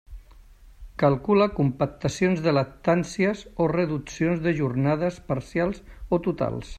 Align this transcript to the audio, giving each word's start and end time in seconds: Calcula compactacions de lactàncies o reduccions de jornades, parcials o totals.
Calcula 1.03 1.45
compactacions 1.59 2.41
de 2.47 2.53
lactàncies 2.59 3.45
o 3.65 3.69
reduccions 3.75 4.43
de 4.47 4.55
jornades, 4.63 5.21
parcials 5.33 5.83
o 6.19 6.23
totals. 6.29 6.69